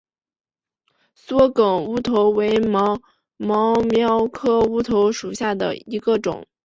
[1.13, 2.99] 缩梗乌头为毛
[3.37, 6.47] 茛科乌头属下的一个种。